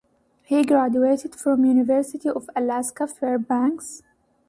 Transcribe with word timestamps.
He 0.41 0.63
graduated 0.63 1.35
from 1.35 1.63
University 1.63 2.27
of 2.27 2.49
Alaska 2.55 3.05
Fairbanks. 3.05 4.01